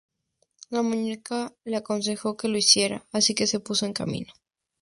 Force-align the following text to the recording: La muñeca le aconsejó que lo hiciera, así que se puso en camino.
La 0.71 0.81
muñeca 0.81 1.53
le 1.63 1.77
aconsejó 1.77 2.35
que 2.35 2.47
lo 2.47 2.57
hiciera, 2.57 3.05
así 3.11 3.35
que 3.35 3.45
se 3.45 3.59
puso 3.59 3.85
en 3.85 3.93
camino. 3.93 4.33